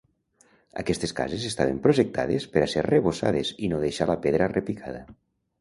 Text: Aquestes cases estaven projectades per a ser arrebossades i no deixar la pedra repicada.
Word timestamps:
Aquestes 0.83 1.13
cases 1.19 1.45
estaven 1.49 1.83
projectades 1.83 2.49
per 2.55 2.63
a 2.63 2.71
ser 2.73 2.83
arrebossades 2.85 3.55
i 3.69 3.73
no 3.75 3.83
deixar 3.87 4.09
la 4.15 4.21
pedra 4.25 4.53
repicada. 4.59 5.05